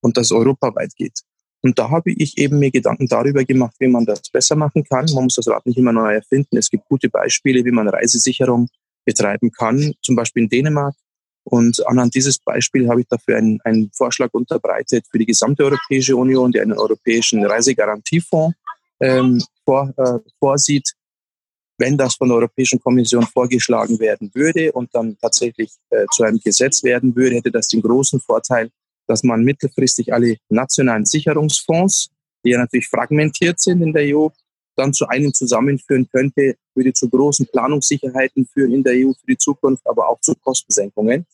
[0.01, 1.21] und das europaweit geht.
[1.63, 5.05] Und da habe ich eben mir Gedanken darüber gemacht, wie man das besser machen kann.
[5.15, 6.57] Man muss das Rad nicht immer neu erfinden.
[6.57, 8.69] Es gibt gute Beispiele, wie man Reisesicherung
[9.05, 10.95] betreiben kann, zum Beispiel in Dänemark.
[11.43, 16.15] Und anhand dieses Beispiels habe ich dafür einen, einen Vorschlag unterbreitet für die gesamte Europäische
[16.15, 18.55] Union, der einen europäischen Reisegarantiefonds
[18.99, 20.93] ähm, vor, äh, vorsieht,
[21.77, 26.39] wenn das von der Europäischen Kommission vorgeschlagen werden würde und dann tatsächlich äh, zu einem
[26.39, 28.71] Gesetz werden würde, hätte das den großen Vorteil,
[29.07, 32.09] dass man mittelfristig alle nationalen Sicherungsfonds,
[32.43, 34.29] die ja natürlich fragmentiert sind in der EU,
[34.75, 39.37] dann zu einem zusammenführen könnte, würde zu großen Planungssicherheiten führen in der EU für die
[39.37, 41.25] Zukunft, aber auch zu Kostensenkungen.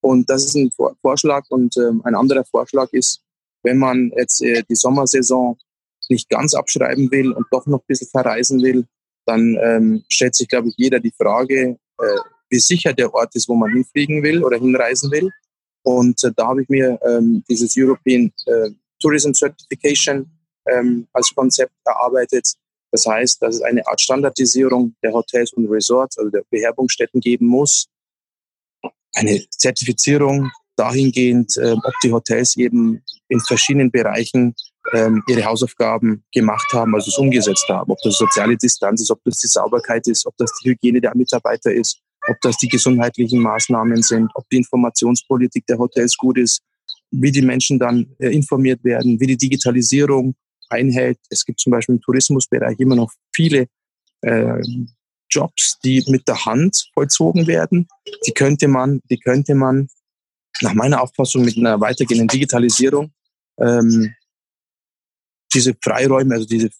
[0.00, 0.70] Und das ist ein
[1.02, 1.44] Vorschlag.
[1.48, 3.22] Und ähm, ein anderer Vorschlag ist,
[3.62, 5.58] wenn man jetzt äh, die Sommersaison
[6.08, 8.86] nicht ganz abschreiben will und doch noch ein bisschen verreisen will,
[9.24, 12.18] dann ähm, stellt sich, glaube ich, jeder die Frage, äh,
[12.48, 15.30] wie sicher der Ort ist, wo man hinfliegen will oder hinreisen will.
[15.82, 18.70] Und äh, da habe ich mir ähm, dieses European äh,
[19.00, 20.30] Tourism Certification
[20.68, 22.54] ähm, als Konzept erarbeitet.
[22.92, 27.46] Das heißt, dass es eine Art Standardisierung der Hotels und Resorts, also der Beherbungsstätten geben
[27.46, 27.86] muss.
[29.14, 34.54] Eine Zertifizierung dahingehend, äh, ob die Hotels eben in verschiedenen Bereichen
[34.92, 37.90] ähm, ihre Hausaufgaben gemacht haben, also es umgesetzt haben.
[37.90, 41.16] Ob das soziale Distanz ist, ob das die Sauberkeit ist, ob das die Hygiene der
[41.16, 46.62] Mitarbeiter ist, ob das die gesundheitlichen Maßnahmen sind, ob die Informationspolitik der Hotels gut ist,
[47.10, 50.34] wie die Menschen dann äh, informiert werden, wie die Digitalisierung
[50.70, 51.18] einhält.
[51.30, 53.66] Es gibt zum Beispiel im Tourismusbereich immer noch viele
[54.22, 54.60] äh,
[55.30, 57.88] Jobs, die mit der Hand vollzogen werden.
[58.26, 59.88] Die könnte man, die könnte man
[60.60, 63.12] nach meiner Auffassung mit einer weitergehenden Digitalisierung
[63.60, 64.14] ähm,
[65.52, 66.70] diese Freiräume, also diese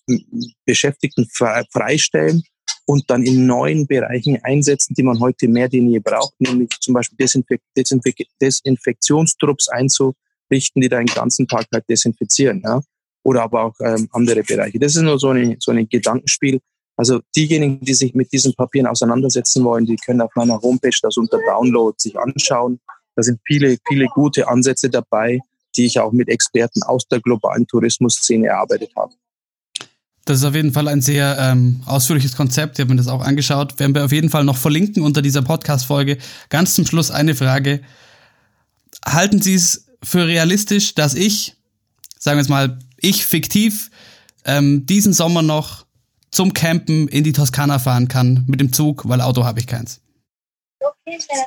[0.65, 1.29] Beschäftigten
[1.73, 2.43] freistellen
[2.87, 6.95] und dann in neuen Bereichen einsetzen, die man heute mehr denn je braucht, nämlich zum
[6.95, 12.81] Beispiel Desinfek Desinfek Desinfektionstrupps einzurichten, die da den ganzen Tag halt desinfizieren, ja,
[13.27, 14.79] oder aber auch ähm, andere Bereiche.
[14.79, 16.61] Das ist nur so, eine, so ein Gedankenspiel.
[16.97, 21.17] Also diejenigen, die sich mit diesen Papieren auseinandersetzen wollen, die können auf meiner Homepage das
[21.17, 22.81] unter Download sich anschauen.
[23.15, 25.41] Da sind viele, viele gute Ansätze dabei
[25.77, 29.13] die ich auch mit Experten aus der globalen Tourismusszene erarbeitet habe.
[30.25, 32.79] Das ist auf jeden Fall ein sehr ähm, ausführliches Konzept.
[32.79, 33.79] Ich habe mir das auch angeschaut.
[33.79, 36.19] Werden wir auf jeden Fall noch verlinken unter dieser Podcast-Folge.
[36.49, 37.81] Ganz zum Schluss eine Frage.
[39.05, 41.55] Halten Sie es für realistisch, dass ich,
[42.19, 42.79] sagen wir es mal,
[43.09, 43.91] ich fiktiv,
[44.45, 45.87] ähm, diesen Sommer noch
[46.31, 50.01] zum Campen in die Toskana fahren kann mit dem Zug, weil Auto habe ich keins?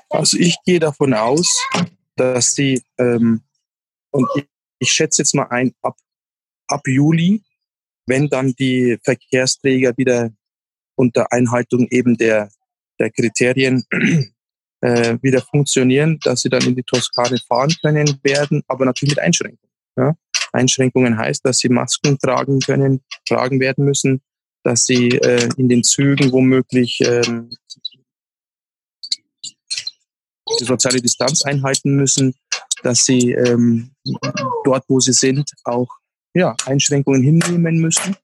[0.09, 1.61] Also ich gehe davon aus,
[2.15, 3.41] dass Sie, ähm,
[4.11, 4.45] und ich,
[4.79, 5.97] ich schätze jetzt mal ein, ab,
[6.67, 7.43] ab Juli
[8.09, 10.31] wenn dann die Verkehrsträger wieder
[10.95, 12.49] unter Einhaltung eben der,
[12.99, 13.85] der Kriterien
[14.81, 19.23] äh, wieder funktionieren, dass sie dann in die Toskane fahren können werden, aber natürlich mit
[19.23, 19.68] Einschränkungen.
[19.97, 20.15] Ja?
[20.51, 24.21] Einschränkungen heißt, dass sie Masken tragen können, tragen werden müssen,
[24.63, 27.49] dass sie äh, in den Zügen womöglich ähm,
[30.59, 32.33] die soziale Distanz einhalten müssen,
[32.83, 33.91] dass sie ähm,
[34.63, 35.87] dort, wo sie sind, auch
[36.33, 38.15] ja, Einschränkungen hinnehmen müssen,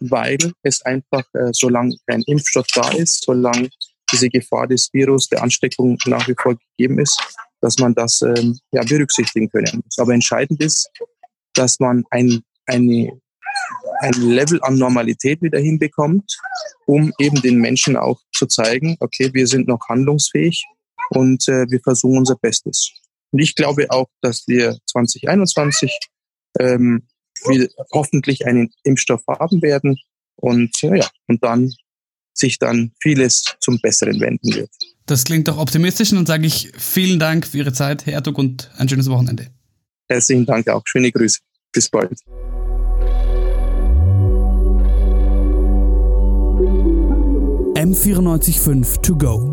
[0.00, 3.68] weil es einfach, äh, solange kein Impfstoff da ist, solange
[4.12, 7.20] diese Gefahr des Virus, der Ansteckung nach wie vor gegeben ist,
[7.60, 9.82] dass man das ähm, ja, berücksichtigen können.
[9.98, 10.90] Aber entscheidend ist,
[11.54, 13.10] dass man ein, eine,
[14.00, 16.38] ein Level an Normalität wieder hinbekommt,
[16.86, 20.64] um eben den Menschen auch zu zeigen, okay, wir sind noch handlungsfähig
[21.10, 22.92] und äh, wir versuchen unser Bestes.
[23.32, 25.98] Und ich glaube auch, dass wir 2021
[26.58, 27.06] ähm,
[27.46, 29.98] wir hoffentlich einen Impfstoff haben werden
[30.36, 31.72] und ja, und dann
[32.32, 34.70] sich dann vieles zum Besseren wenden wird.
[35.06, 38.38] Das klingt doch optimistisch und dann sage ich vielen Dank für Ihre Zeit, Herr Erdog,
[38.38, 39.48] und ein schönes Wochenende.
[40.08, 40.82] Herzlichen Dank auch.
[40.84, 41.40] Schöne Grüße.
[41.72, 42.18] Bis bald.
[47.76, 49.49] M945 to go.